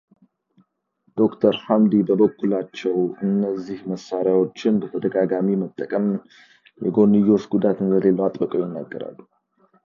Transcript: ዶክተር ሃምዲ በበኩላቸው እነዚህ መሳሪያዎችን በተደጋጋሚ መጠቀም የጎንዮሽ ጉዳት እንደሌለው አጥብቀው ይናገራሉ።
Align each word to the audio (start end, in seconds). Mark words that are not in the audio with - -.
ዶክተር 1.19 1.55
ሃምዲ 1.65 1.93
በበኩላቸው 2.07 2.95
እነዚህ 3.25 3.79
መሳሪያዎችን 3.91 4.79
በተደጋጋሚ 4.85 5.47
መጠቀም 5.65 6.07
የጎንዮሽ 6.87 7.45
ጉዳት 7.53 7.77
እንደሌለው 7.85 8.27
አጥብቀው 8.29 8.65
ይናገራሉ። 8.67 9.17